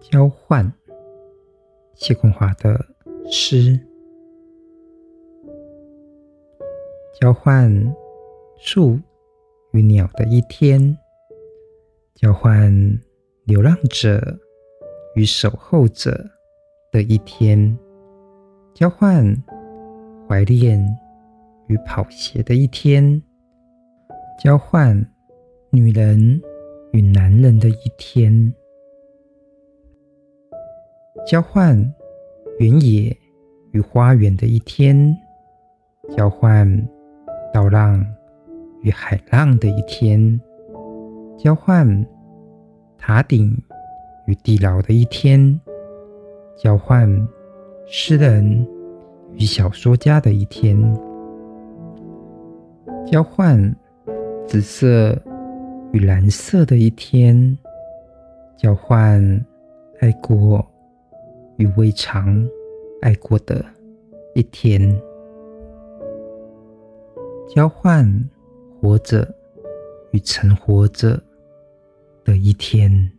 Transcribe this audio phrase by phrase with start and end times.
[0.00, 0.72] 交换，
[1.94, 2.84] 谢坤华的
[3.30, 3.78] 诗。
[7.20, 7.70] 交换
[8.58, 8.98] 树
[9.72, 10.96] 与鸟的一天，
[12.14, 12.72] 交换
[13.44, 14.38] 流浪者
[15.14, 16.18] 与守候者
[16.90, 17.78] 的一天，
[18.74, 19.24] 交换
[20.26, 20.82] 怀恋
[21.68, 23.22] 与跑鞋的一天，
[24.42, 24.96] 交换
[25.70, 26.40] 女人
[26.92, 28.52] 与男人的一天。
[31.26, 31.76] 交换
[32.58, 33.16] 原野
[33.72, 35.16] 与花园的一天，
[36.16, 36.66] 交换
[37.52, 38.04] 稻浪
[38.82, 40.40] 与海浪的一天，
[41.38, 41.86] 交换
[42.98, 43.56] 塔顶
[44.26, 45.60] 与地牢的一天，
[46.56, 47.08] 交换
[47.86, 48.66] 诗人
[49.34, 50.76] 与小说家的一天，
[53.06, 53.58] 交换
[54.48, 55.16] 紫色
[55.92, 57.56] 与蓝色的一天，
[58.56, 59.22] 交换
[60.00, 60.66] 爱过。
[61.60, 62.48] 与未尝
[63.02, 63.62] 爱过的
[64.34, 64.80] 一天，
[67.54, 68.02] 交换
[68.80, 69.28] 活着
[70.12, 71.22] 与曾活着
[72.24, 73.12] 的一天。